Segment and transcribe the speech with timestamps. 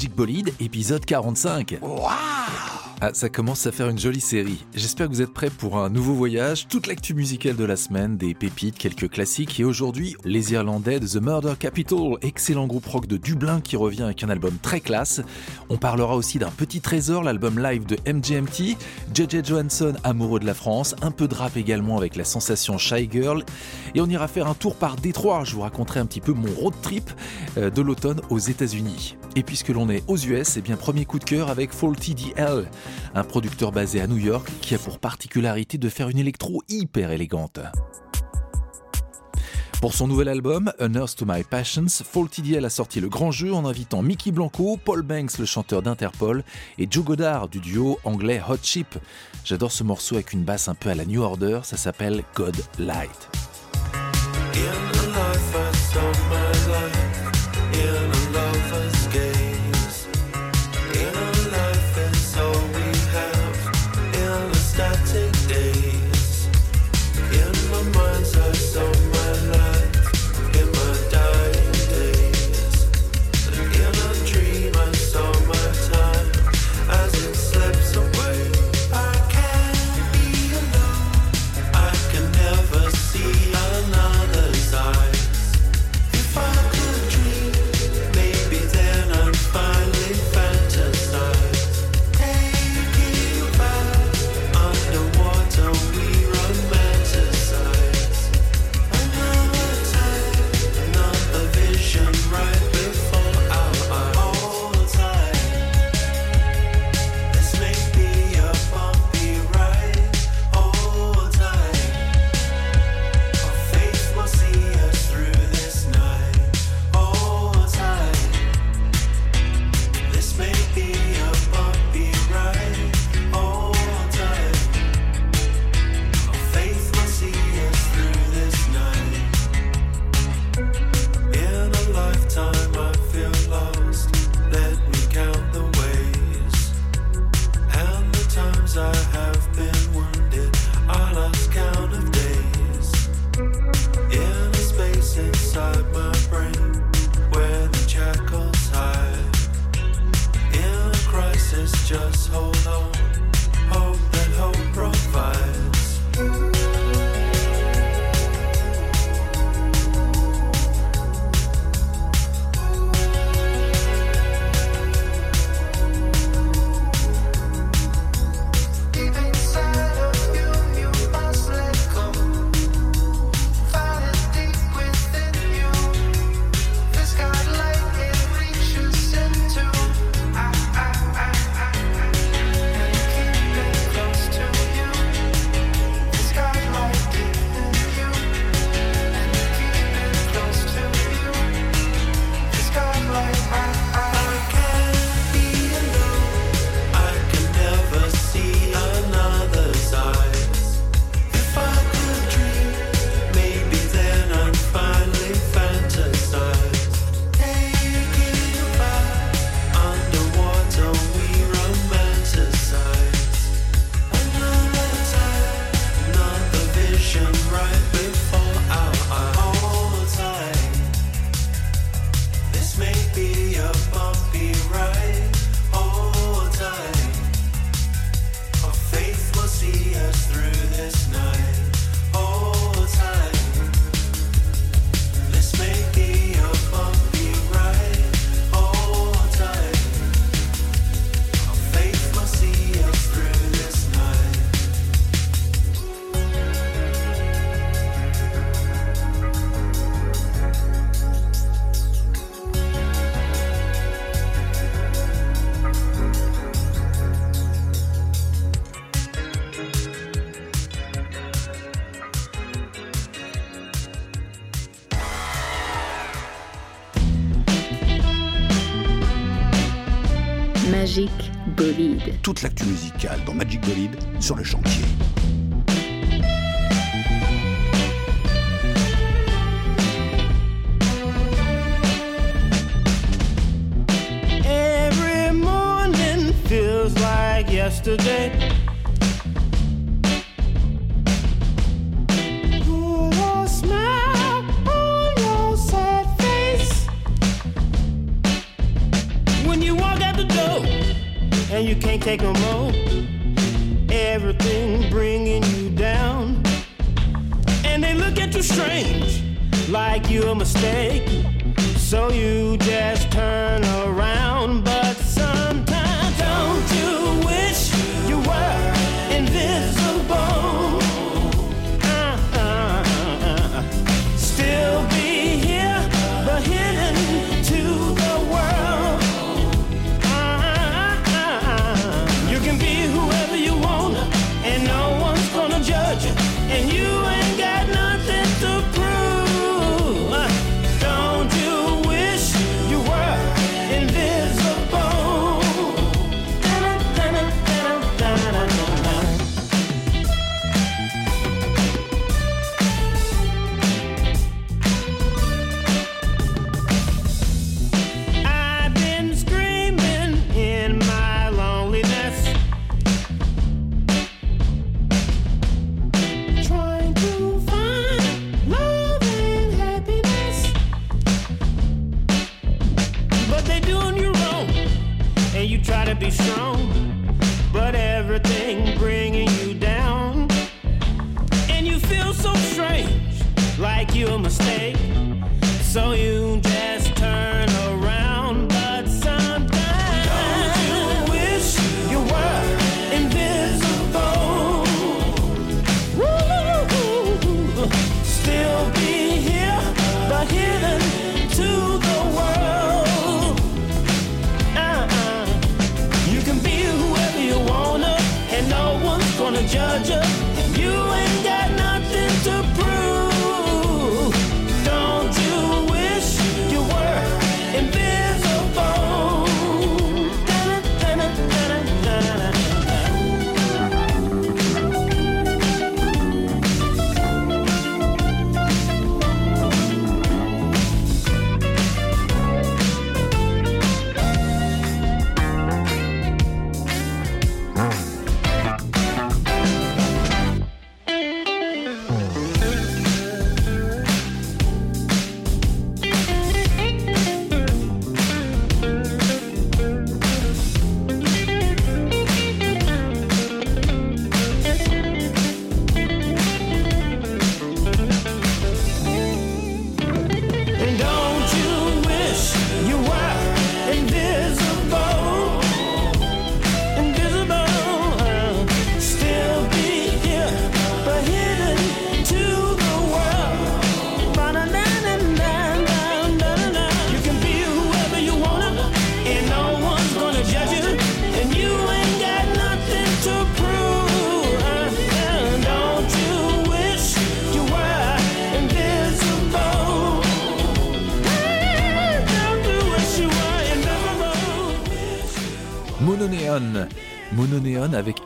[0.00, 1.78] Magic Bolide, épisode 45.
[3.02, 4.66] Ah, ça commence à faire une jolie série.
[4.74, 8.18] J'espère que vous êtes prêts pour un nouveau voyage, toute l'actu musicale de la semaine,
[8.18, 13.06] des pépites, quelques classiques et aujourd'hui, les Irlandais de The Murder Capital, excellent groupe rock
[13.06, 15.22] de Dublin qui revient avec un album très classe.
[15.70, 18.76] On parlera aussi d'un petit trésor, l'album live de MGMT,
[19.14, 23.08] JJ Johansson, amoureux de la France, un peu de rap également avec la sensation Shy
[23.10, 23.44] Girl
[23.94, 26.52] et on ira faire un tour par Détroit, je vous raconterai un petit peu mon
[26.52, 27.10] road trip
[27.56, 29.16] euh, de l'automne aux États-Unis.
[29.36, 32.68] Et puisque l'on est aux US, eh bien premier coup de cœur avec Faulty DL
[33.14, 37.10] un producteur basé à New York qui a pour particularité de faire une électro hyper
[37.10, 37.60] élégante.
[39.80, 43.30] Pour son nouvel album, A Nurse to My Passions, Faulty DL a sorti le grand
[43.30, 46.44] jeu en invitant Mickey Blanco, Paul Banks, le chanteur d'Interpol,
[46.76, 48.98] et Joe Goddard du duo anglais Hot Chip.
[49.42, 52.56] J'adore ce morceau avec une basse un peu à la New Order, ça s'appelle God
[52.78, 53.30] Light.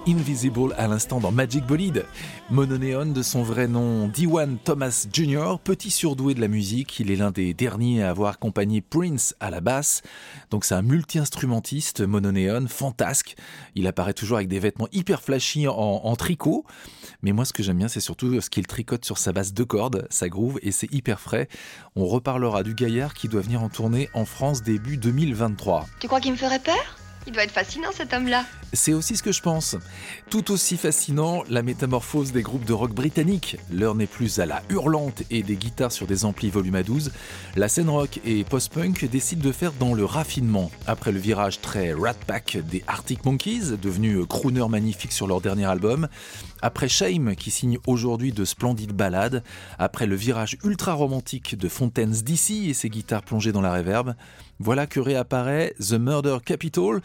[0.07, 2.05] Invisible à l'instant dans Magic Bolide.
[2.51, 7.17] Mononeon de son vrai nom Diwan Thomas Jr., petit surdoué de la musique, il est
[7.17, 10.03] l'un des derniers à avoir accompagné Prince à la basse.
[10.51, 13.35] Donc c'est un multi-instrumentiste Mononeon, fantasque.
[13.75, 16.67] Il apparaît toujours avec des vêtements hyper flashy en, en tricot.
[17.23, 19.65] Mais moi ce que j'aime bien c'est surtout ce qu'il tricote sur sa basse de
[19.65, 21.49] cordes, ça groove et c'est hyper frais.
[21.97, 25.87] On reparlera du gaillard qui doit venir en tournée en France début 2023.
[25.99, 26.99] Tu crois qu'il me ferait peur?
[27.27, 28.45] Il doit être fascinant cet homme-là.
[28.75, 29.77] C'est aussi ce que je pense.
[30.31, 33.57] Tout aussi fascinant, la métamorphose des groupes de rock britanniques.
[33.73, 37.13] L'heure n'est plus à la hurlante et des guitares sur des amplis volume à 12.
[37.57, 40.71] La scène rock et post-punk décident de faire dans le raffinement.
[40.87, 45.67] Après le virage très rat pack des Arctic Monkeys, devenus crooners magnifiques sur leur dernier
[45.67, 46.09] album.
[46.61, 49.45] Après Shame, qui signe aujourd'hui de splendides ballades.
[49.79, 54.15] Après le virage ultra romantique de Fontaines DC et ses guitares plongées dans la réverb.
[54.59, 57.01] Voilà que réapparaît The Murder Capital,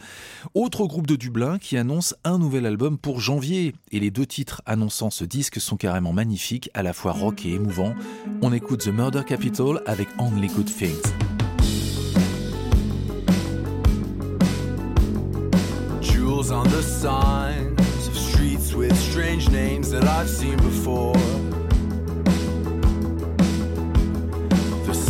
[0.54, 3.74] autre groupe de Dublin qui annonce un nouvel album pour janvier.
[3.90, 7.54] Et les deux titres annonçant ce disque sont carrément magnifiques, à la fois rock et
[7.54, 7.94] émouvants.
[8.42, 11.12] On écoute The Murder Capital avec Only Good Things.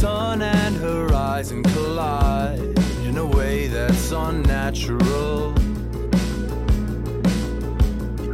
[0.00, 2.58] sun and horizon collide
[3.04, 5.52] in a way that's unnatural.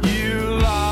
[0.01, 0.86] You lie.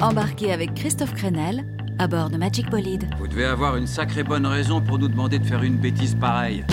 [0.00, 1.66] Embarqué avec Christophe Crenel
[1.98, 3.04] à bord de Magic Bolide.
[3.18, 6.64] Vous devez avoir une sacrée bonne raison pour nous demander de faire une bêtise pareille.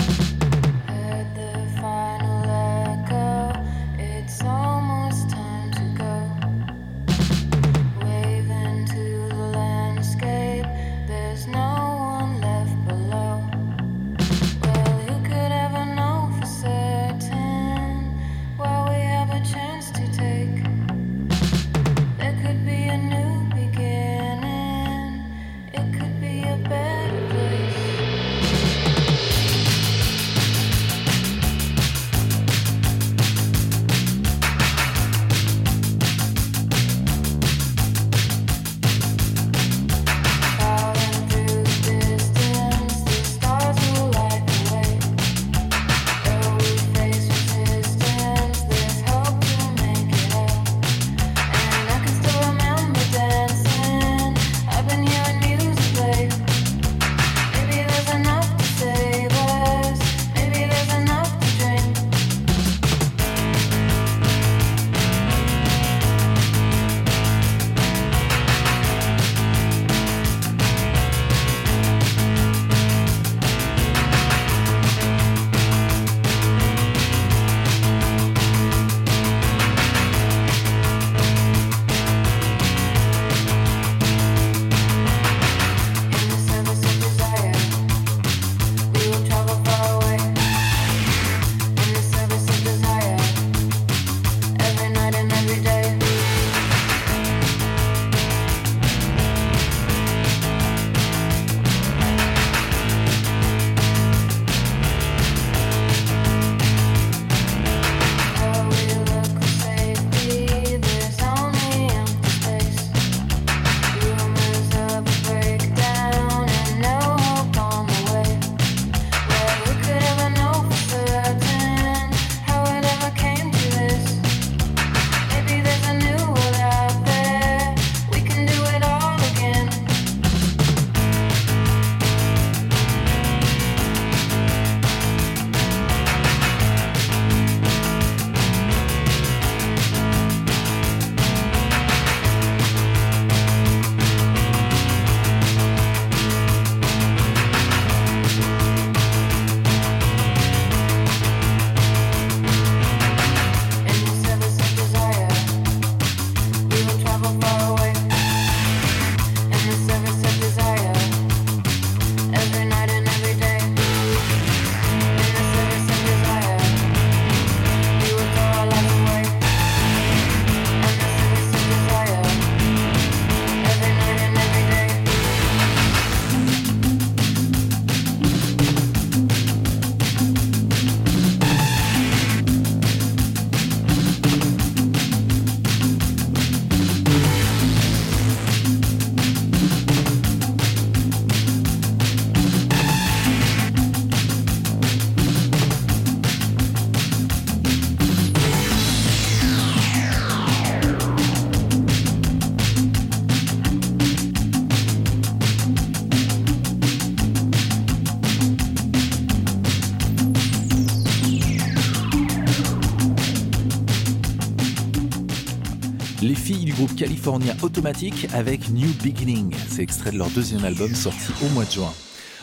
[216.58, 219.54] Du groupe californien Automatic avec New Beginning.
[219.68, 221.92] C'est extrait de leur deuxième album sorti au mois de juin.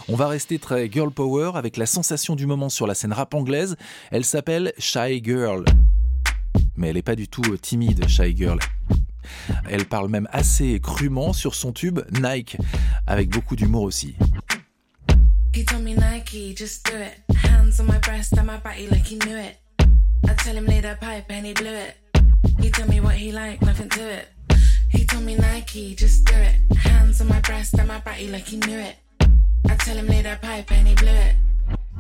[0.08, 3.34] On va rester très girl power avec la sensation du moment sur la scène rap
[3.34, 3.76] anglaise.
[4.12, 5.64] Elle s'appelle Shy Girl.
[6.76, 8.60] Mais elle n'est pas du tout euh, timide, Shy Girl.
[9.70, 12.58] Elle parle même assez crûment sur son tube Nike,
[13.06, 14.16] avec beaucoup d'humour aussi.
[22.60, 24.28] He told me what he liked, nothing to it.
[24.90, 26.56] He told me Nike, just do it.
[26.78, 28.96] Hands on my breast and my body like he knew it.
[29.70, 31.36] I tell him lay that pipe and he blew it.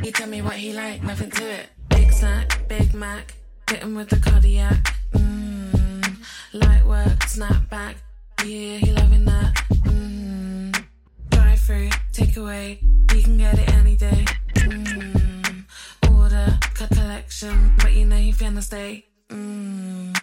[0.02, 1.68] He told me what he liked, nothing to it.
[1.90, 3.34] Big snack, Big Mac,
[3.70, 4.96] hit him with the cardiac.
[5.14, 6.16] Mmm,
[6.54, 7.98] light work, snap back.
[8.40, 9.54] Yeah, he loving that.
[9.84, 10.84] Mmm,
[11.30, 12.80] drive through, take away.
[13.14, 14.26] You can get it any day.
[14.56, 15.66] Mmm,
[16.10, 19.06] order, cut collection, but you know he finna stay.
[19.30, 20.20] Mmm.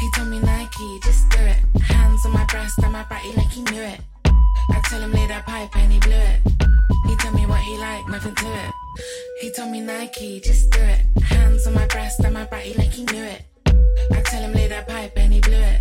[0.00, 1.58] He told me Nike, just do it.
[1.82, 4.00] Hands on my breast and my body like he knew it.
[4.24, 6.40] I tell him lay that pipe and he blew it.
[7.06, 8.72] He told me what he liked, nothing to it.
[9.42, 11.00] He told me Nike, just do it.
[11.24, 13.42] Hands on my breast and my body like he knew it.
[13.66, 15.80] I tell him lay that pipe and he blew it.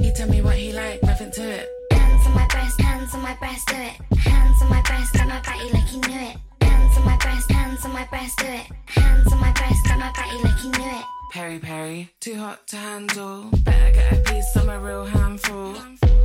[0.00, 1.68] He told me what he liked, nothing to it.
[1.92, 4.18] Hands on my breast, hands on my breast, do it.
[4.18, 6.36] Hands on my breast and my body like he knew it.
[6.60, 8.66] Hands on my breast, hands on my breast, do it.
[8.86, 11.13] Hands on my breast and my body like he knew it.
[11.34, 13.50] Perry Perry, too hot to handle.
[13.64, 15.74] Better get a piece, I'm a real handful.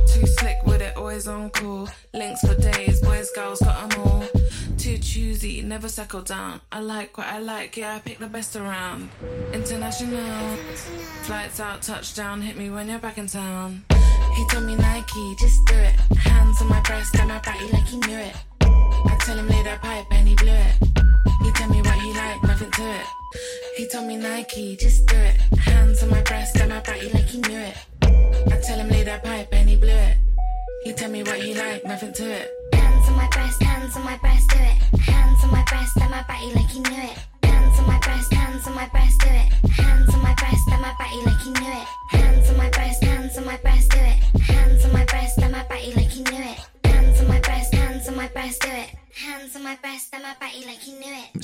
[0.06, 1.88] Too slick with it, always on call.
[2.14, 4.24] Links for days, boys, girls, got 'em all.
[4.78, 6.60] Too choosy, never settle down.
[6.70, 9.10] I like what I like, yeah, I pick the best around.
[9.52, 10.56] International,
[11.22, 13.82] flights out, touchdown, hit me when you're back in town.
[14.36, 15.96] He told me Nike, just do it.
[16.18, 18.36] Hands on my breast and my body like he knew it.
[18.62, 20.90] I tell him lay that pipe and he blew it.
[22.38, 23.06] He nothing to it.
[23.76, 25.36] He told me Nike, just do it.
[25.58, 27.76] Hands on my breast and my body like he knew it.
[28.02, 30.16] I tell him lay that pipe and he blew it.
[30.84, 32.50] He tell me what he liked, nothing to it.
[32.74, 35.00] Hands on my breast, hands on my breast, do it.
[35.00, 37.18] Hands on my breast and my body like he knew it.
[37.42, 39.70] Hands on my breast, hands on my breast, do it.
[39.72, 41.09] Hands on my breast and my body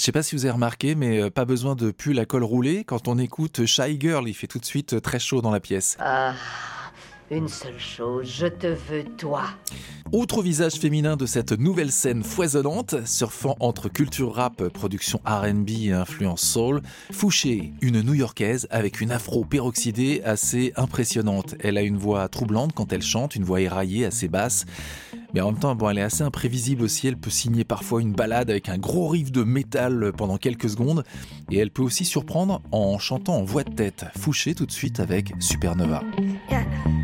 [0.07, 2.85] sais pas si vous avez remarqué, mais euh, pas besoin de pull à col roulé.
[2.85, 5.59] Quand on écoute Shy Girl, il fait tout de suite euh, très chaud dans la
[5.59, 5.97] pièce.
[5.99, 6.35] Ah,
[7.31, 9.45] une seule chose, je te veux toi.
[10.13, 15.93] Autre visage féminin de cette nouvelle scène foisonnante, surfant entre culture rap, production RB et
[15.93, 21.57] influence soul, Fouché, une new-yorkaise avec une afro peroxydée assez impressionnante.
[21.61, 24.65] Elle a une voix troublante quand elle chante, une voix éraillée, assez basse.
[25.35, 27.09] Mais en même temps, bon, elle est assez imprévisible aussi.
[27.09, 31.03] Elle peut signer parfois une balade avec un gros riff de métal pendant quelques secondes.
[31.51, 34.07] Et elle peut aussi surprendre en chantant en voix de tête.
[34.17, 36.03] Fouché tout de suite avec Supernova.
[36.49, 36.96] Yeah.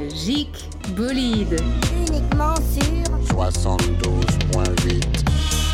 [0.00, 0.64] Magique
[0.96, 1.60] bolide.
[2.08, 5.69] Uniquement sur 72.8.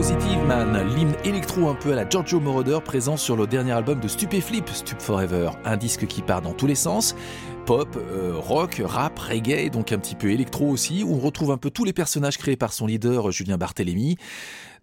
[0.00, 4.00] Positive Man, l'hymne électro un peu à la Giorgio Moroder présent sur le dernier album
[4.00, 7.14] de Stupéflip, Stup Forever, un disque qui part dans tous les sens,
[7.66, 11.58] pop, euh, rock, rap, reggae, donc un petit peu électro aussi, où on retrouve un
[11.58, 14.16] peu tous les personnages créés par son leader Julien Barthélémy.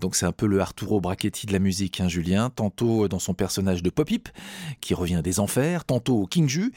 [0.02, 3.34] Donc c'est un peu le Arturo Brachetti de la musique, hein, Julien, tantôt dans son
[3.34, 4.30] personnage de Popip,
[4.82, 6.74] qui revient des enfers, tantôt au King Ju.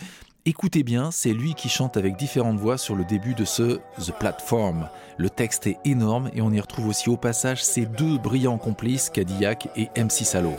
[0.47, 4.13] Écoutez bien, c'est lui qui chante avec différentes voix sur le début de ce The
[4.19, 4.89] Platform.
[5.19, 9.11] Le texte est énorme et on y retrouve aussi au passage ces deux brillants complices,
[9.11, 10.55] Cadillac et MC Salo.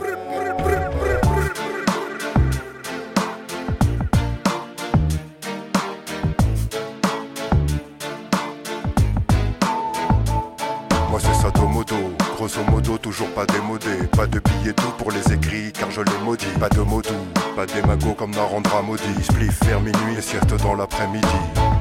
[13.02, 16.46] Toujours pas démodé Pas de billets doux pour les écrits car je les maudis.
[16.58, 20.74] Pas de mots doux, pas d'émago comme Narendra maudit Spliff vers minuit et sieste dans
[20.74, 21.26] l'après-midi.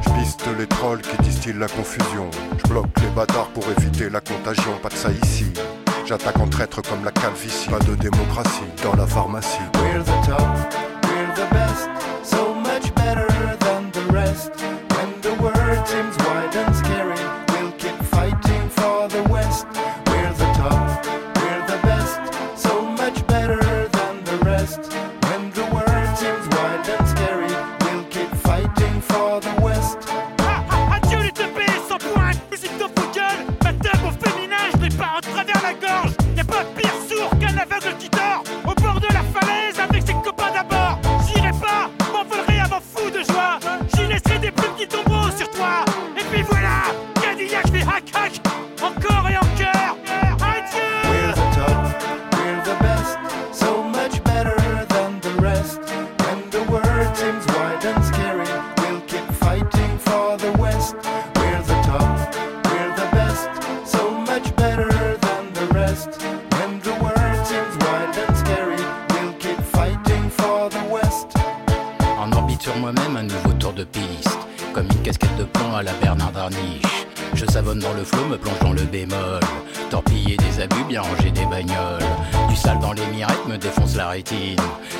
[0.01, 2.29] Je piste les trolls qui distillent la confusion.
[2.57, 4.71] Je bloque les bâtards pour éviter la contagion.
[4.81, 5.45] Pas de ça ici.
[6.05, 7.69] J'attaque en traître comme la calvitie.
[7.69, 9.59] Pas de démocratie dans la pharmacie.
[9.75, 10.41] We're the top,
[11.03, 11.89] we're the best,
[12.23, 13.27] so much better
[13.59, 14.51] than the rest.
[14.95, 16.30] When the world seems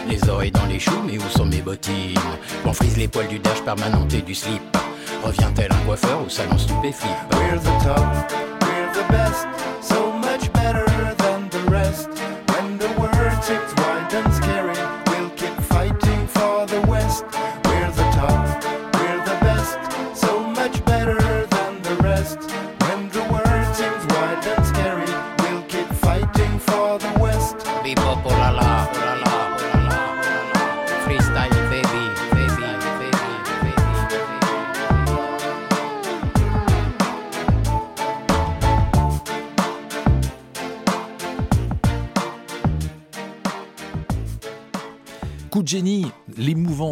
[0.07, 2.15] Les oreilles dans les choux, mais où sont mes bottines?
[2.63, 4.61] M'enfrise les poils du dash permanent et du slip.
[5.21, 6.57] Revient-elle un coiffeur au salon
[9.81, 10.10] so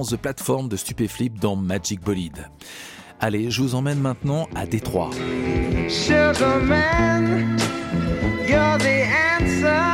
[0.10, 2.48] The Platform de Stupéflip dans Magic Bolide.
[3.20, 5.12] Allez, je vous emmène maintenant à Détroit.
[5.88, 7.60] Sugar man,
[8.48, 9.06] you're the
[9.38, 9.86] answer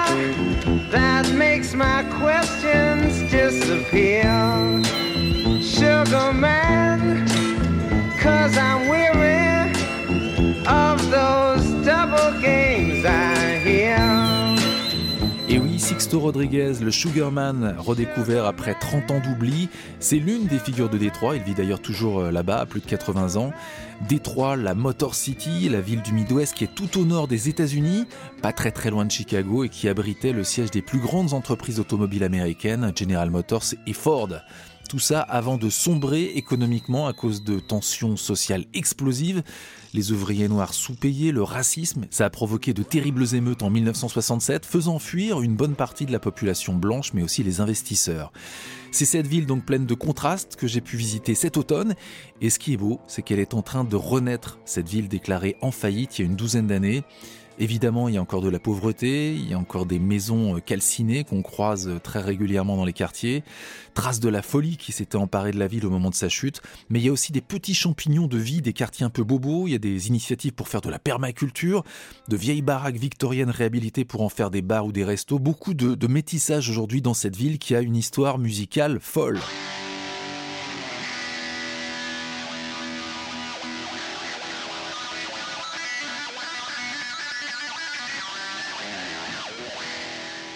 [0.92, 4.24] that makes my questions disappear.
[5.62, 7.26] Sugar man,
[8.22, 9.74] cause I'm weary
[10.66, 13.35] of those double games I
[15.96, 19.70] Sixto Rodriguez, le Sugarman, redécouvert après 30 ans d'oubli,
[20.02, 22.86] c'est l'une des figures de Détroit, il vit d'ailleurs toujours euh, là-bas, à plus de
[22.86, 23.54] 80 ans.
[24.10, 28.08] Détroit, la Motor City, la ville du Midwest qui est tout au nord des États-Unis,
[28.42, 31.80] pas très très loin de Chicago et qui abritait le siège des plus grandes entreprises
[31.80, 34.28] automobiles américaines, General Motors et Ford.
[34.96, 39.44] Tout ça avant de sombrer économiquement à cause de tensions sociales explosives.
[39.94, 44.98] Les ouvriers noirs sous-payés, le racisme, ça a provoqué de terribles émeutes en 1967, faisant
[44.98, 48.32] fuir une bonne partie de la population blanche, mais aussi les investisseurs.
[48.92, 51.96] C'est cette ville donc pleine de contrastes que j'ai pu visiter cet automne.
[52.40, 55.58] Et ce qui est beau, c'est qu'elle est en train de renaître, cette ville déclarée
[55.60, 57.04] en faillite il y a une douzaine d'années.
[57.58, 60.60] Évidemment, il y a encore de la pauvreté, il y a encore des maisons euh,
[60.60, 63.44] calcinées qu'on croise euh, très régulièrement dans les quartiers,
[63.94, 66.62] traces de la folie qui s'était emparée de la ville au moment de sa chute,
[66.90, 69.68] mais il y a aussi des petits champignons de vie, des quartiers un peu bobos,
[69.68, 71.86] il y a des initiatives pour faire de la permaculture,
[72.28, 75.96] de vieilles baraques victoriennes réhabilitées pour en faire des bars ou des restos, beaucoup de,
[75.96, 79.40] de métissage aujourd'hui dans cette ville qui a une histoire musicale folle.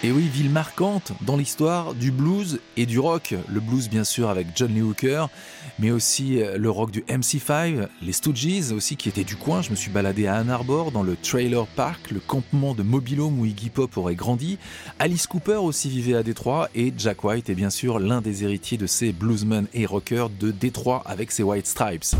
[0.02, 3.34] Et oui, ville marquante dans l'histoire du blues et du rock.
[3.52, 5.28] Le blues bien sûr avec John Lee Hooker,
[5.78, 9.60] mais aussi euh, le rock du MC5, les Stooges aussi qui étaient du coin.
[9.60, 13.20] Je me suis baladé à Ann Arbor dans le Trailer Park, le campement de Mobile
[13.20, 14.58] Home où Iggy Pop aurait grandi.
[14.98, 18.78] Alice Cooper aussi vivait à Détroit et Jack White est bien sûr l'un des héritiers
[18.78, 22.16] de ces bluesmen et rockers de Détroit avec ses White Stripes.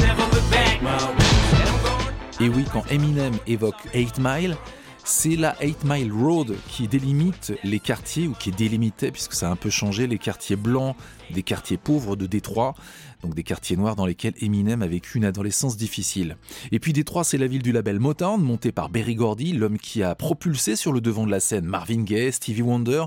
[0.00, 0.80] Never look back.
[0.80, 2.14] And I'm going.
[2.40, 4.56] Et oui, quand Eminem évoque 8 Mile,
[5.02, 9.50] c'est la 8 Mile Road qui délimite les quartiers, ou qui délimitait, puisque ça a
[9.50, 10.94] un peu changé, les quartiers blancs
[11.30, 12.74] des quartiers pauvres de Détroit,
[13.22, 16.36] donc des quartiers noirs dans lesquels Eminem a vécu une adolescence difficile.
[16.72, 20.02] Et puis Détroit, c'est la ville du label Motown, monté par Berry Gordy, l'homme qui
[20.02, 23.04] a propulsé sur le devant de la scène Marvin Gaye, Stevie Wonder,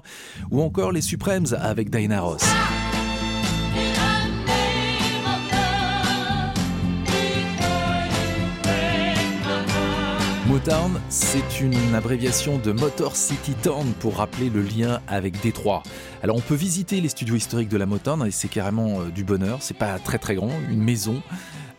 [0.49, 2.43] ou encore les Supremes avec Diana Ross.
[10.51, 15.81] Motown, c'est une abréviation de Motor City Town pour rappeler le lien avec Détroit.
[16.23, 19.23] Alors on peut visiter les studios historiques de la Motown et c'est carrément euh, du
[19.23, 21.21] bonheur, c'est pas très très grand, une maison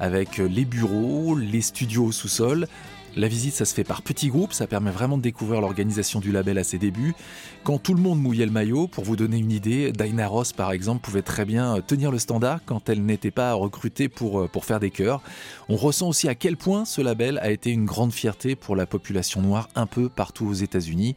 [0.01, 2.67] avec euh, les bureaux, les studios au sous-sol.
[3.15, 6.33] La visite, ça se fait par petits groupes, ça permet vraiment de découvrir l'organisation du
[6.33, 7.15] label à ses débuts.
[7.63, 10.73] Quand tout le monde mouillait le maillot, pour vous donner une idée, Dinah Ross par
[10.73, 14.49] exemple pouvait très bien euh, tenir le standard quand elle n'était pas recrutée pour, euh,
[14.49, 15.21] pour faire des chœurs.
[15.69, 18.87] On ressent aussi à quel point ce label a été une grande fierté pour la
[18.87, 21.15] population noire un peu partout aux États-Unis.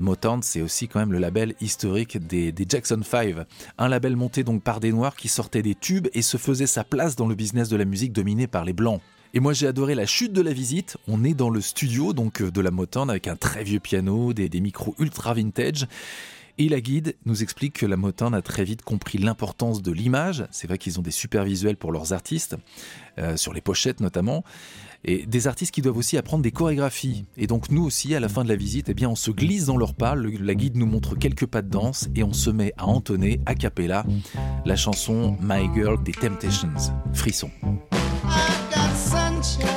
[0.00, 3.34] Motown, c'est aussi quand même le label historique des, des, Jackson 5.
[3.78, 6.84] Un label monté donc par des noirs qui sortaient des tubes et se faisait sa
[6.84, 9.00] place dans le business de la musique dominé par les blancs.
[9.36, 10.96] Et moi j'ai adoré la chute de la visite.
[11.08, 14.32] On est dans le studio donc euh, de la Motown avec un très vieux piano,
[14.32, 15.86] des, micros ultra vintage.
[16.56, 20.46] Et la guide nous explique que la Motown a très vite compris l'importance de l'image.
[20.52, 22.56] C'est vrai qu'ils ont des super visuels pour leurs artistes,
[23.18, 24.44] euh, sur les pochettes notamment,
[25.04, 27.24] et des artistes qui doivent aussi apprendre des chorégraphies.
[27.36, 29.66] Et donc nous aussi, à la fin de la visite, eh bien, on se glisse
[29.66, 30.14] dans leurs pas.
[30.14, 33.40] Le- la guide nous montre quelques pas de danse et on se met à entonner
[33.46, 34.06] a cappella
[34.64, 36.70] la chanson My Girl des Temptations.
[37.12, 37.50] Frisson.
[39.44, 39.73] sunshine.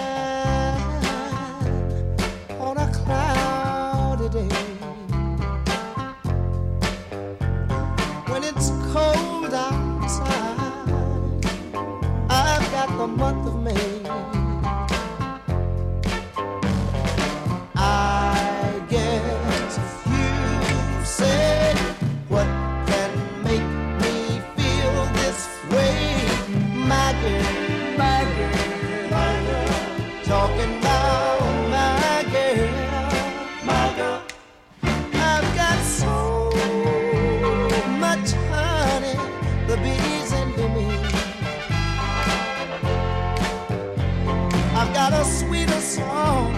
[45.80, 46.54] Song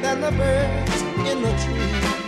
[0.00, 2.21] than the birds in the trees.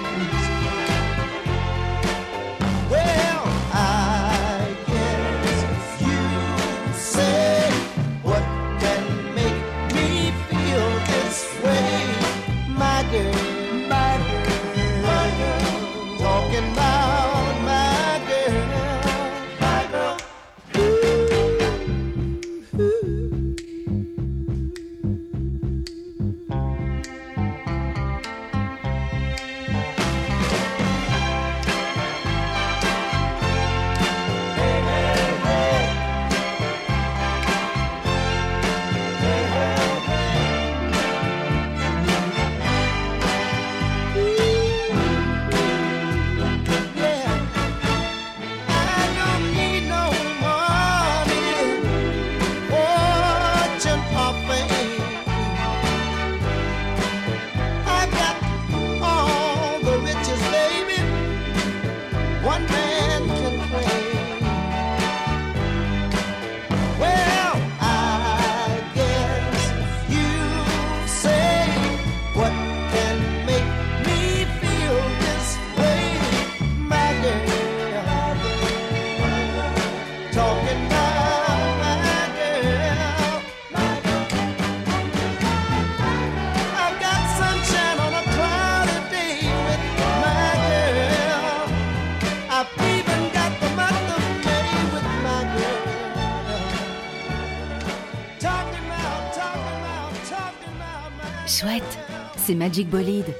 [102.46, 103.32] C'est Magic Bolide.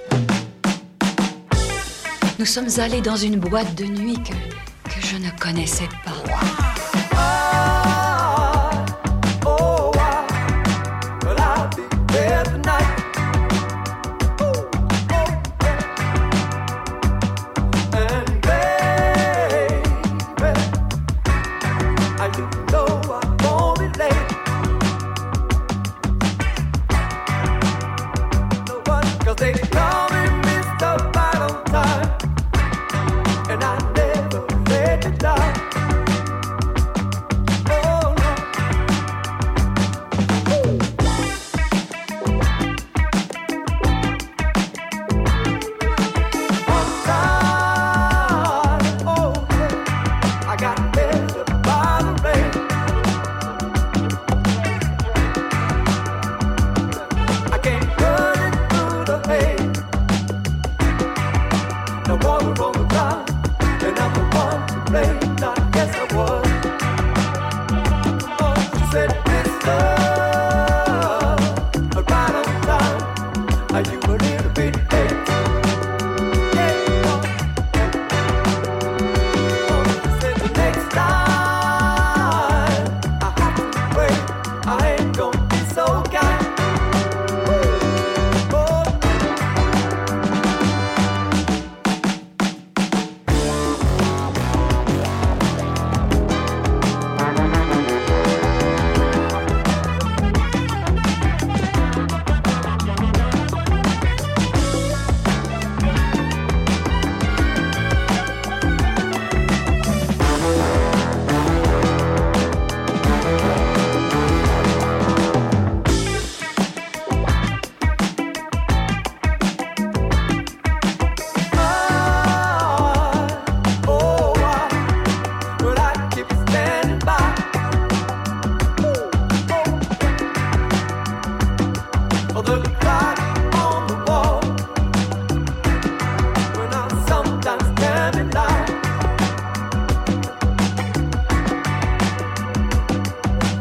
[2.39, 4.33] Nous sommes allés dans une boîte de nuit que,
[4.89, 5.89] que je ne connaissais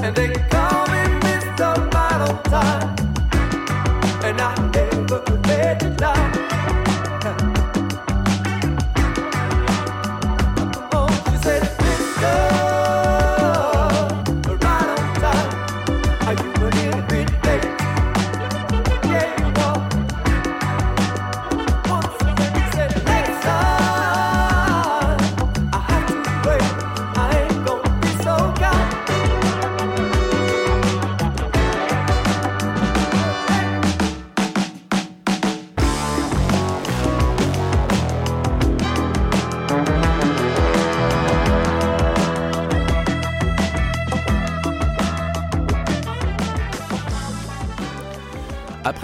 [0.04, 0.53] And they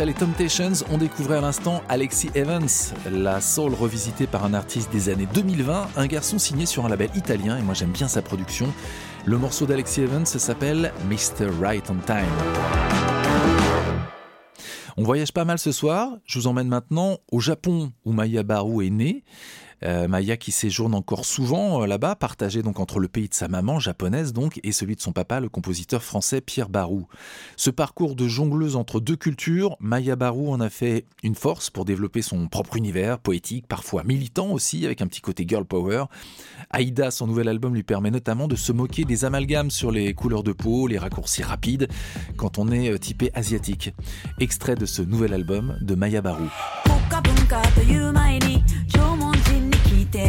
[0.05, 2.69] Les Temptations, on découvrait à l'instant Alexis Evans,
[3.11, 7.09] la soul revisitée par un artiste des années 2020, un garçon signé sur un label
[7.15, 8.73] italien, et moi j'aime bien sa production.
[9.25, 11.49] Le morceau d'Alexis Evans s'appelle Mr.
[11.59, 12.25] Right on Time.
[14.95, 18.87] On voyage pas mal ce soir, je vous emmène maintenant au Japon où Maya Baru
[18.87, 19.25] est née.
[19.83, 23.47] Euh, Maya qui séjourne encore souvent euh, là-bas, partagé donc entre le pays de sa
[23.47, 27.07] maman japonaise donc et celui de son papa, le compositeur français Pierre Barou.
[27.55, 31.85] Ce parcours de jongleuse entre deux cultures, Maya Barou en a fait une force pour
[31.85, 36.05] développer son propre univers poétique, parfois militant aussi, avec un petit côté girl power.
[36.71, 40.43] Aïda, son nouvel album, lui permet notamment de se moquer des amalgames sur les couleurs
[40.43, 41.87] de peau, les raccourcis rapides,
[42.37, 43.93] quand on est euh, typé asiatique.
[44.39, 46.49] Extrait de ce nouvel album de Maya Barou.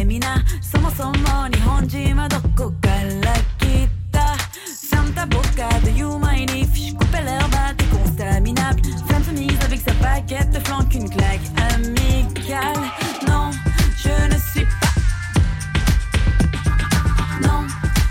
[0.00, 8.72] てみなそもそも日本人はどこから来たサンタボカという前にフィッシュコペレーバーテコンスタミナ
[9.08, 11.40] Femme soumise avec sa baguette de flanc une claque
[11.74, 12.90] amicale
[13.26, 13.50] Non,
[13.96, 14.86] je ne suis pas
[17.42, 17.66] Non,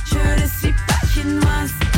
[0.05, 1.88] je ne suis pas chinoise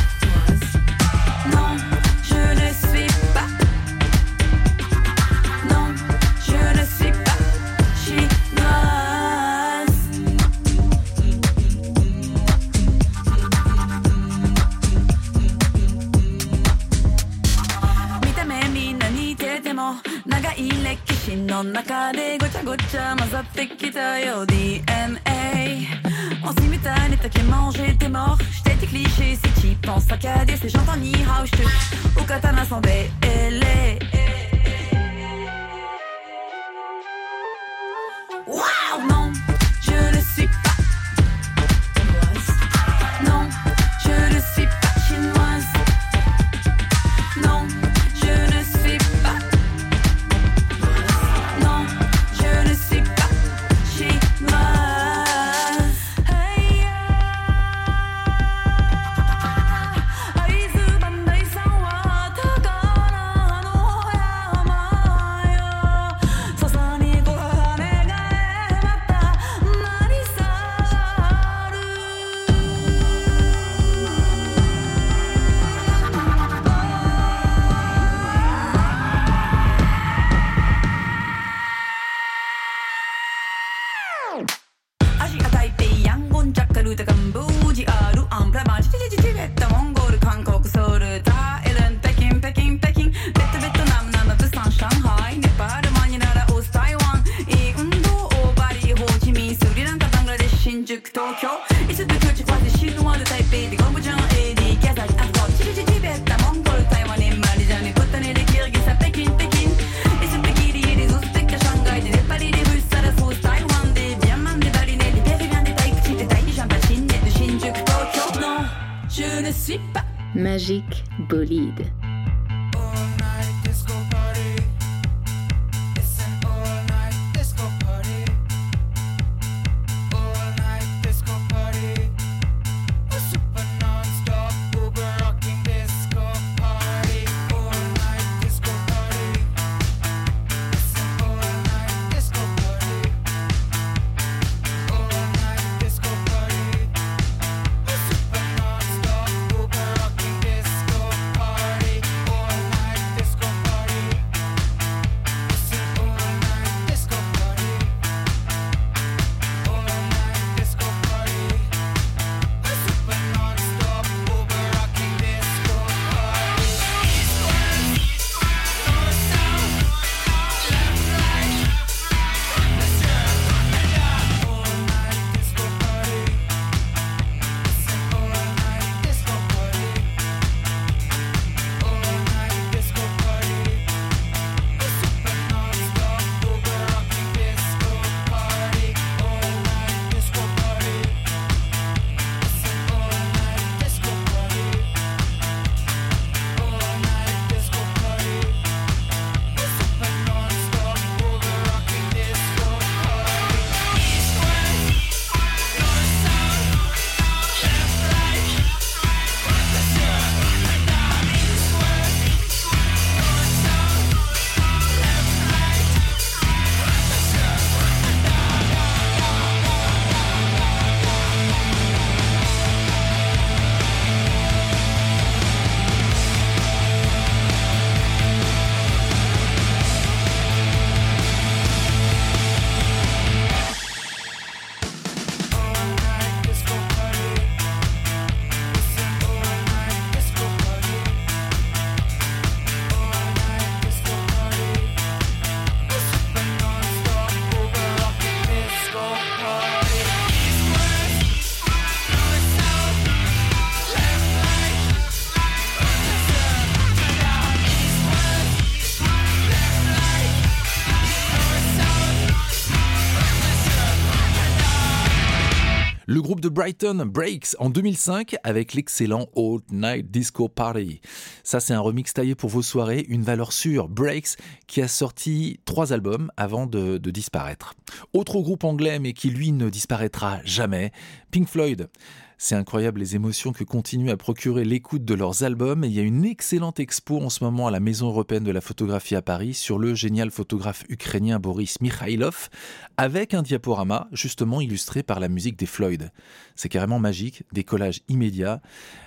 [266.32, 271.02] Groupe de Brighton Breaks en 2005 avec l'excellent All Night Disco Party.
[271.44, 273.86] Ça, c'est un remix taillé pour vos soirées, une valeur sûre.
[273.86, 277.74] Breaks qui a sorti trois albums avant de, de disparaître.
[278.14, 280.90] Autre groupe anglais, mais qui lui ne disparaîtra jamais,
[281.32, 281.90] Pink Floyd.
[282.38, 286.00] C'est incroyable les émotions que continue à procurer l'écoute de leurs albums et il y
[286.00, 289.22] a une excellente expo en ce moment à la Maison européenne de la photographie à
[289.22, 292.48] Paris sur le génial photographe ukrainien Boris Mikhailov
[292.96, 296.10] avec un diaporama justement illustré par la musique des Floyd.
[296.56, 298.60] C'est carrément magique, décollage immédiat.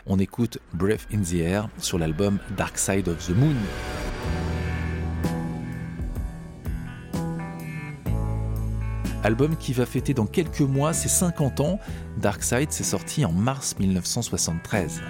[0.05, 3.55] On écoute Breath in the Air sur l'album Dark Side of the Moon.
[9.25, 11.79] Album qui va fêter dans quelques mois ses 50 ans.
[12.17, 15.01] Dark Side s'est sorti en mars 1973.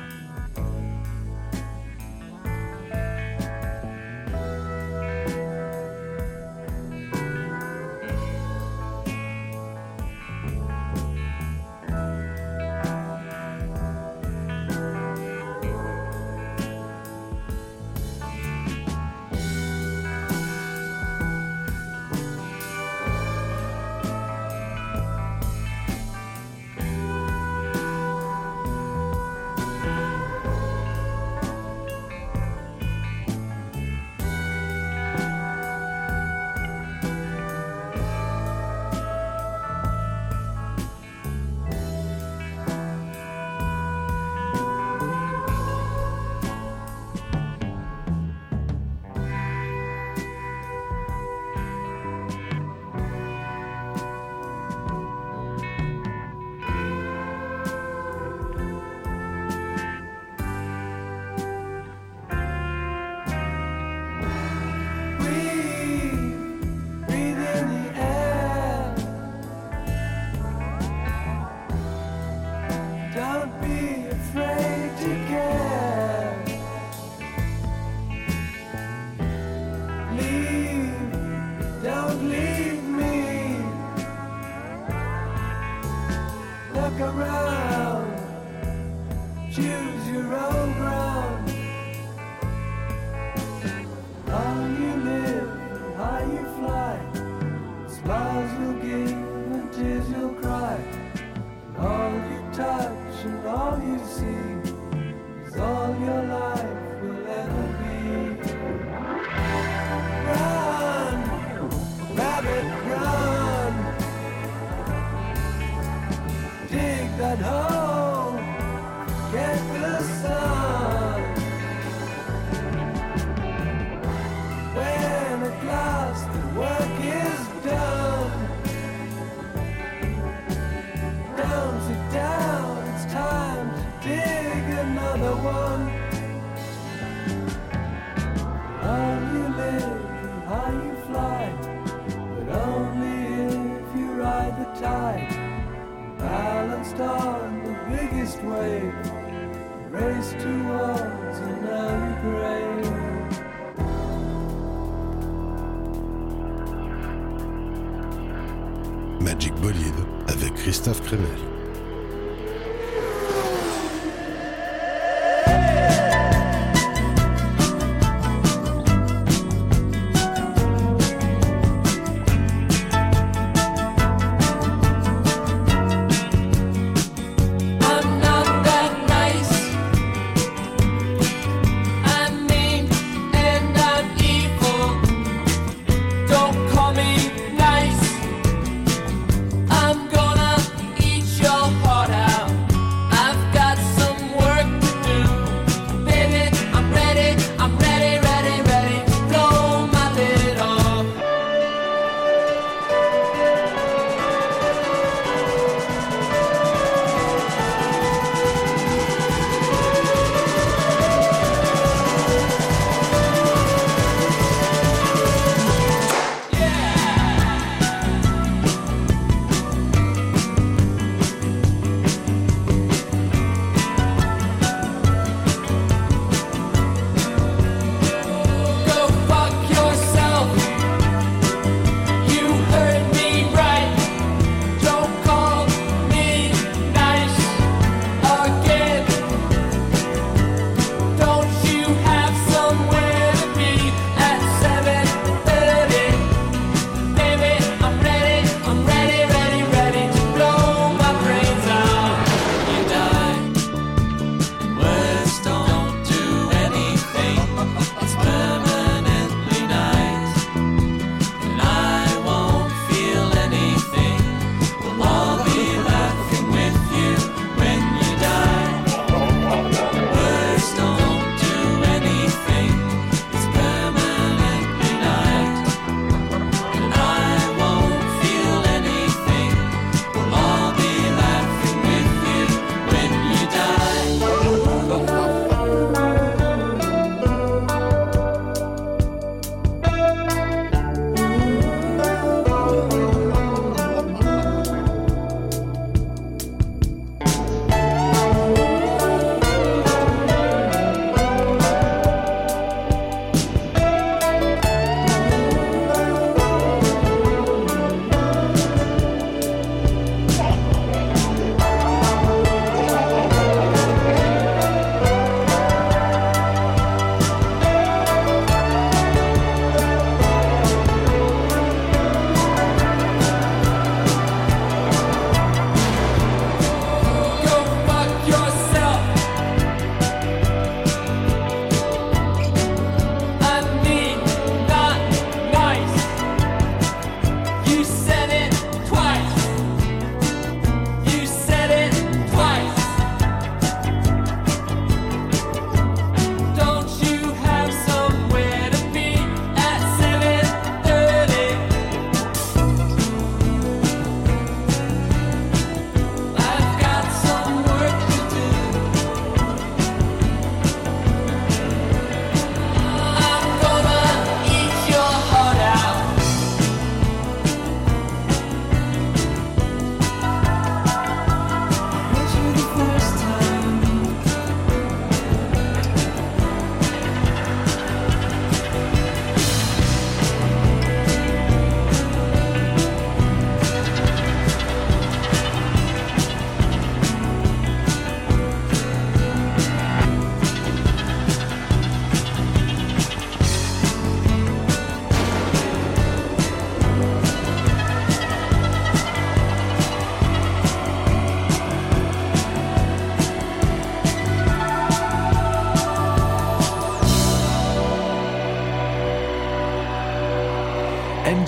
[73.46, 74.75] Don't be afraid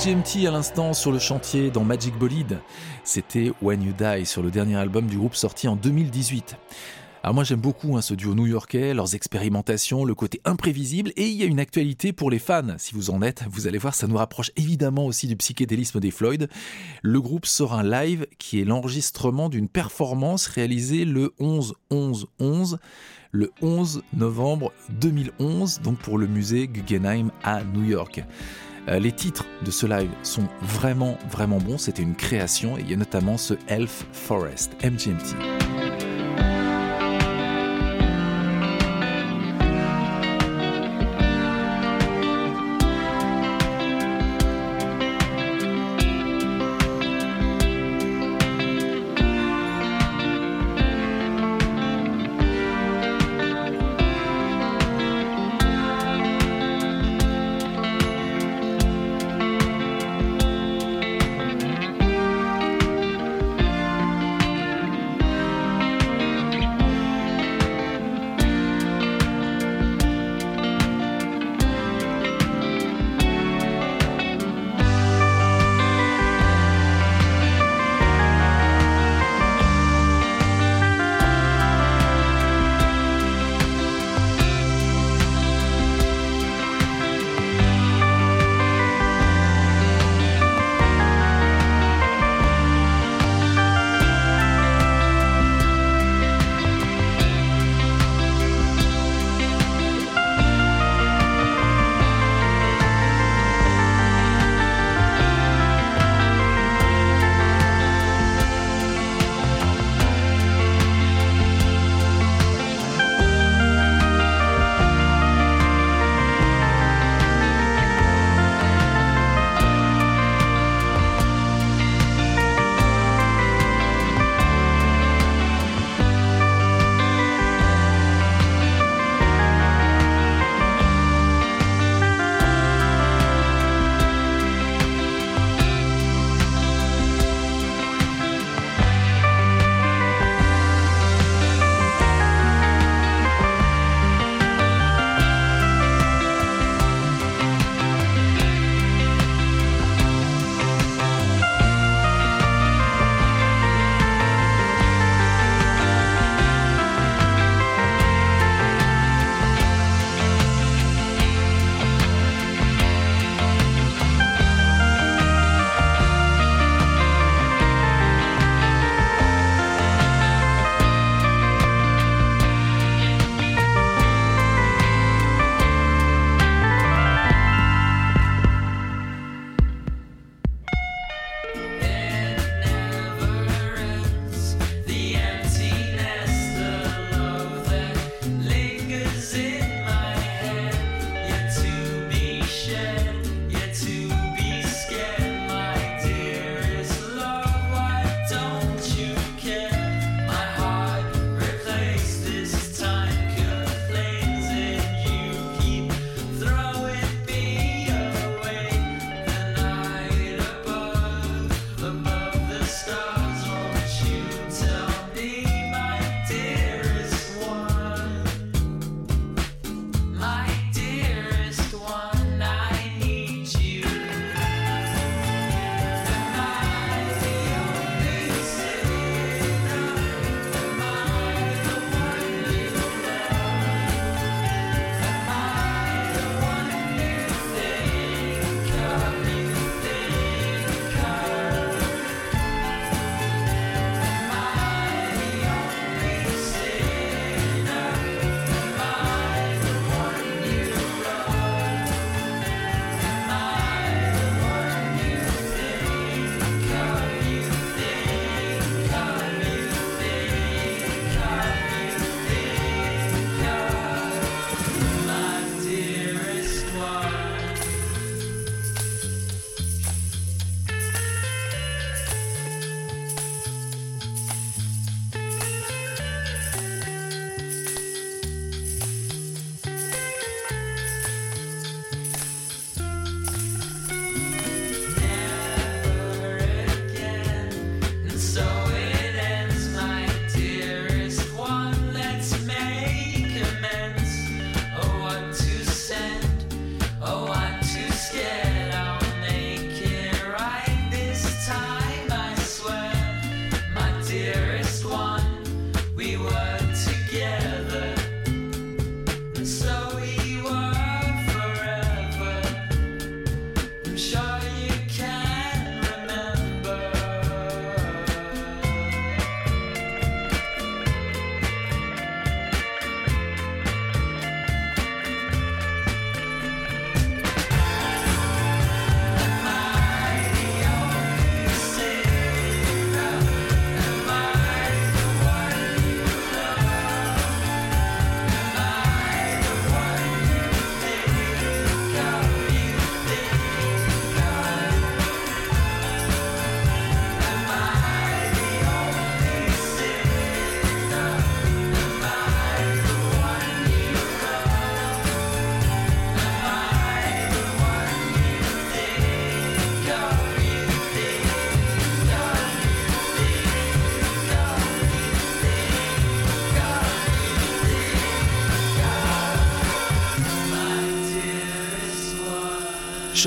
[0.08, 2.60] MGMT à l'instant sur le chantier dans Magic Bolide.
[3.04, 6.56] C'était When You Die sur le dernier album du groupe sorti en 2018.
[7.24, 11.34] Alors moi j'aime beaucoup hein, ce duo new-yorkais, leurs expérimentations, le côté imprévisible et il
[11.34, 12.76] y a une actualité pour les fans.
[12.78, 16.12] Si vous en êtes, vous allez voir, ça nous rapproche évidemment aussi du psychédélisme des
[16.12, 16.48] Floyd.
[17.02, 22.78] Le groupe sort un live qui est l'enregistrement d'une performance réalisée le 11-11-11
[23.34, 28.24] le 11 novembre 2011, donc pour le musée Guggenheim à New York.
[28.88, 32.90] Euh, les titres de ce live sont vraiment vraiment bons, c'était une création et il
[32.90, 35.87] y a notamment ce Elf Forest, MGMT.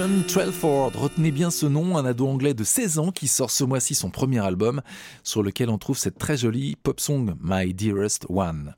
[0.00, 3.94] Sean retenez bien ce nom, un ado anglais de 16 ans qui sort ce mois-ci
[3.94, 4.80] son premier album,
[5.22, 8.74] sur lequel on trouve cette très jolie pop song My Dearest One.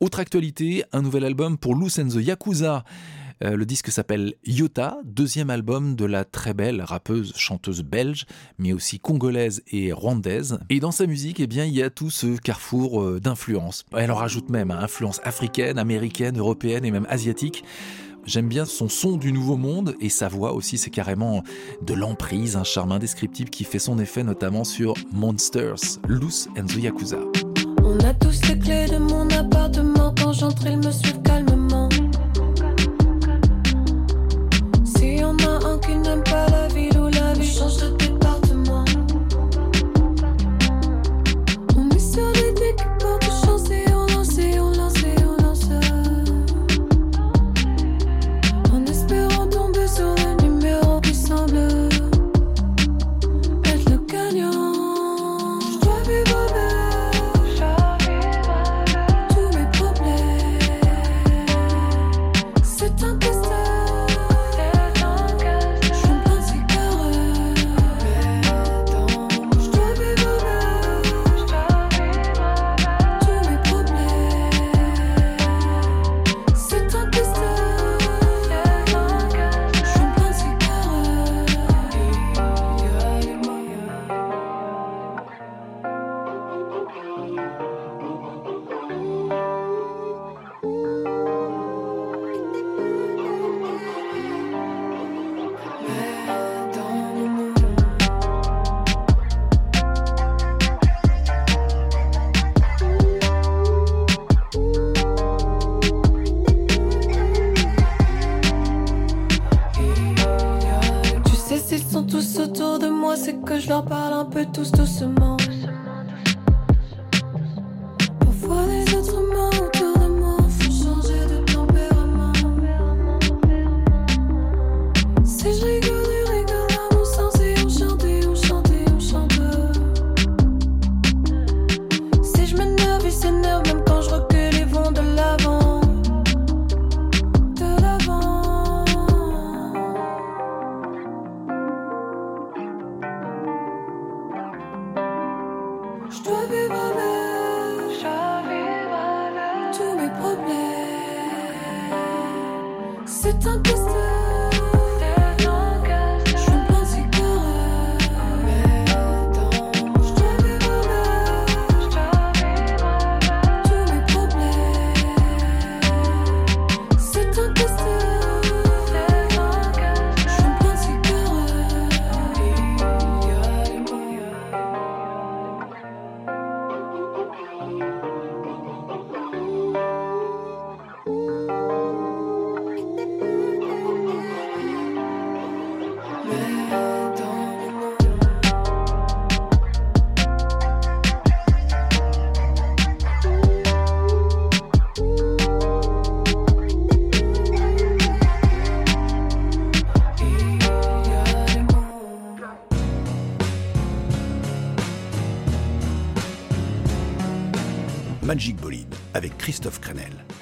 [0.00, 2.82] Autre actualité, un nouvel album pour Loose and the Yakuza.
[3.44, 8.26] Euh, le disque s'appelle Yota, deuxième album de la très belle rappeuse, chanteuse belge,
[8.58, 10.58] mais aussi congolaise et rwandaise.
[10.70, 13.84] Et dans sa musique, eh bien, il y a tout ce carrefour euh, d'influences.
[13.96, 17.62] Elle en rajoute même, hein, influence africaine, américaine, européenne et même asiatique.
[18.26, 21.42] J'aime bien son son du nouveau monde et sa voix aussi, c'est carrément
[21.82, 27.18] de l'emprise, un charme indescriptible qui fait son effet notamment sur Monsters, Loose and Yakuza.
[27.84, 30.14] On a tous les clés de mon appartement.
[30.16, 30.66] Quand j'entre,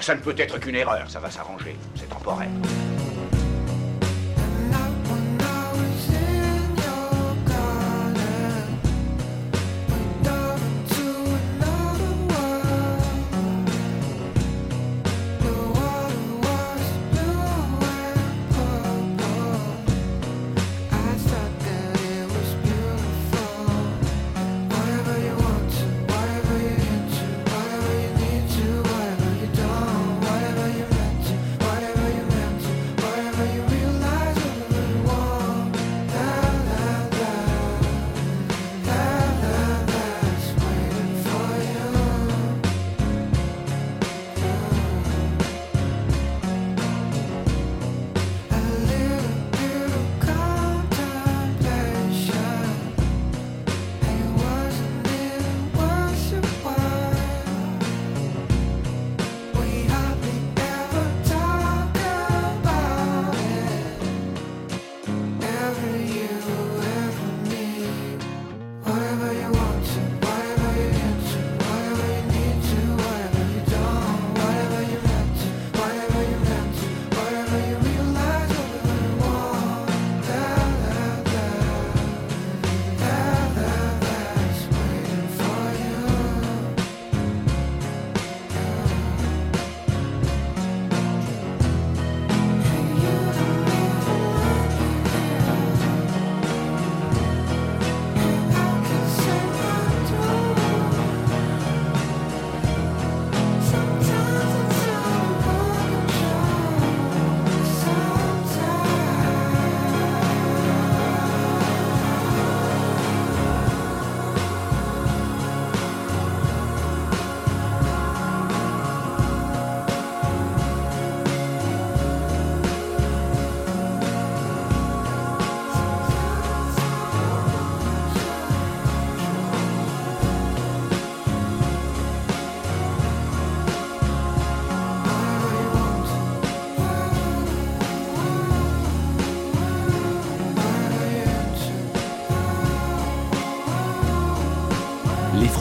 [0.03, 1.77] Ça ne peut être qu'une erreur, ça va s'arranger.
[1.95, 2.49] C'est temporaire.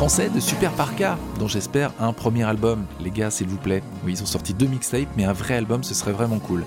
[0.01, 2.87] Français de Super Parka, dont j'espère un premier album.
[3.03, 3.83] Les gars, s'il vous plaît.
[4.03, 6.65] Oui, ils ont sorti deux mixtapes, mais un vrai album, ce serait vraiment cool.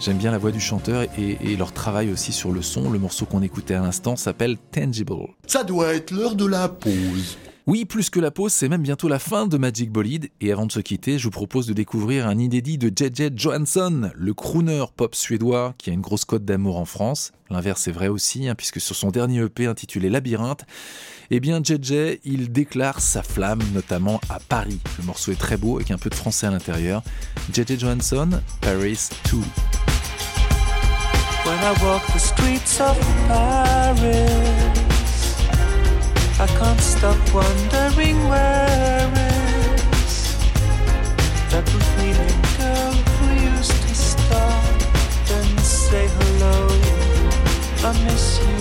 [0.00, 2.88] J'aime bien la voix du chanteur et, et leur travail aussi sur le son.
[2.88, 5.34] Le morceau qu'on écoutait à l'instant s'appelle Tangible.
[5.46, 7.36] Ça doit être l'heure de la pause.
[7.68, 10.30] Oui, plus que la pause, c'est même bientôt la fin de Magic Bolide.
[10.40, 14.10] Et avant de se quitter, je vous propose de découvrir un inédit de JJ Johansson,
[14.16, 17.30] le crooner pop suédois qui a une grosse cote d'amour en France.
[17.50, 20.64] L'inverse est vrai aussi, hein, puisque sur son dernier EP intitulé Labyrinthe,
[21.30, 24.80] eh bien JJ, il déclare sa flamme, notamment à Paris.
[24.98, 27.04] Le morceau est très beau avec un peu de français à l'intérieur.
[27.52, 29.38] JJ Johansson, Paris 2.
[31.44, 32.98] When I walk the streets of
[33.28, 34.81] Paris,
[36.42, 39.08] I can't stop wondering where
[40.02, 40.34] is
[41.52, 43.26] that bohemian girl who
[43.56, 44.64] used to stop
[45.30, 46.66] and say hello.
[47.86, 48.58] I miss you.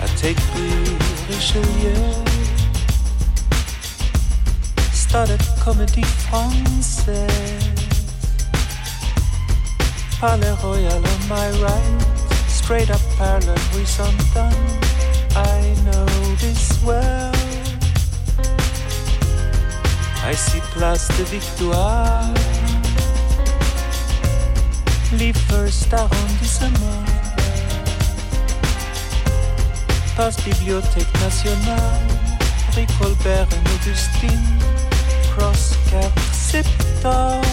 [0.00, 1.98] I take Rue Richelieu.
[4.92, 7.74] Started comédie française.
[10.20, 12.13] Palais Royal on my right,
[12.64, 14.48] straight up parallel horizontal.
[15.36, 16.06] I know
[16.40, 17.30] this well.
[20.24, 22.24] I see Place de Victoire,
[25.18, 27.04] les first arrondissement.
[30.16, 32.00] Passe Bibliothèque nationale,
[32.74, 34.46] rue Colbert et Augustine,
[35.36, 37.46] cross 4 septembre.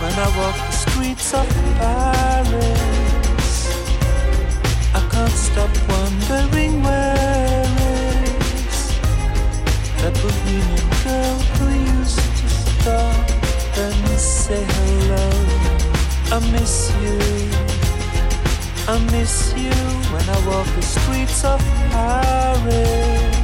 [0.00, 0.71] When I walk
[1.02, 1.48] streets of
[1.78, 2.80] Paris,
[4.94, 7.66] I can't stop wondering where
[8.38, 8.78] is
[9.98, 11.66] that bohemian girl who
[11.98, 13.30] used to stop
[13.82, 15.28] and say hello.
[16.30, 17.18] I miss you,
[18.86, 19.78] I miss you
[20.12, 23.40] when I walk the streets of Paris.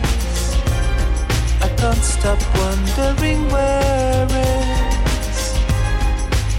[1.61, 4.78] I can't stop wondering where is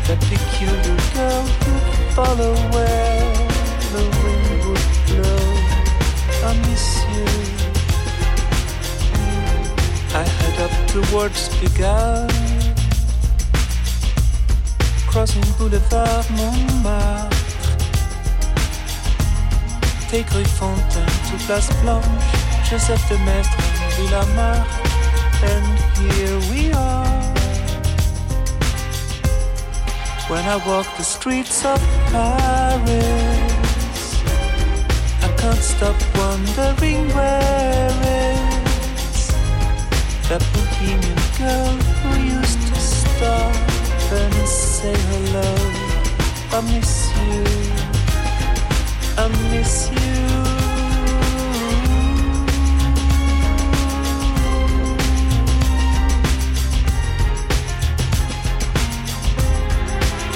[0.10, 3.30] that peculiar girl who'd follow where
[3.94, 5.46] the wind would blow.
[6.42, 7.30] I miss you.
[10.18, 12.26] I head up towards Pigalle,
[15.06, 17.38] crossing Boulevard Montmartre.
[20.10, 22.08] Take Rue Fontaine to Place Blanche,
[22.68, 23.62] Joseph de Maistre,
[23.96, 24.74] Villa Marque,
[25.44, 25.66] and
[26.00, 27.19] here we are.
[30.30, 31.80] When I walk the streets of
[32.12, 32.86] Paris,
[35.24, 37.90] I can't stop wondering where
[38.22, 39.28] is
[40.30, 43.56] that bohemian girl who used to stop
[44.12, 45.52] and say hello.
[46.52, 46.94] I miss
[47.26, 47.44] you,
[49.18, 50.59] I miss you.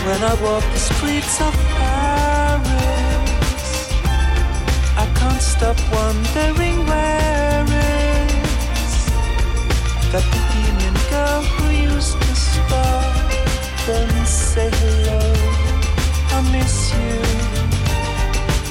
[0.06, 2.74] When I walk the streets of Paris,
[4.98, 8.94] I can't stop wondering where is
[10.12, 13.16] that bohemian girl who used to stop
[13.88, 15.24] and say hello.
[16.36, 17.22] I miss you,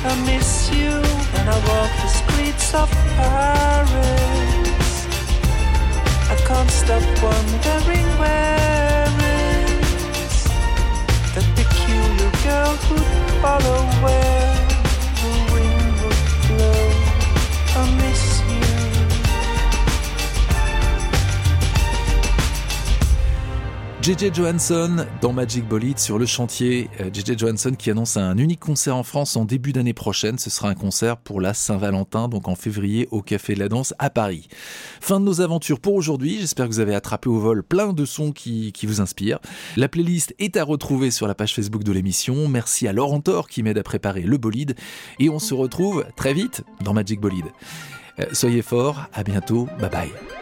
[0.05, 1.01] I miss you
[1.33, 5.07] when I walk the streets of Paris.
[6.28, 8.53] I can't stop wondering where
[12.53, 14.55] peculiar girl who'd follow where
[15.20, 18.11] the wind would blow.
[24.03, 26.90] JJ Johansson dans Magic Bolide sur le chantier.
[27.00, 30.38] Euh, JJ Johansson qui annonce un unique concert en France en début d'année prochaine.
[30.38, 33.94] Ce sera un concert pour la Saint-Valentin, donc en février au Café de la Danse
[34.00, 34.48] à Paris.
[35.00, 36.38] Fin de nos aventures pour aujourd'hui.
[36.40, 39.38] J'espère que vous avez attrapé au vol plein de sons qui, qui vous inspirent.
[39.76, 42.48] La playlist est à retrouver sur la page Facebook de l'émission.
[42.48, 44.74] Merci à Laurent Thor qui m'aide à préparer le bolide.
[45.20, 47.53] Et on se retrouve très vite dans Magic Bolide.
[48.18, 50.41] Euh, soyez forts, à bientôt, bye bye.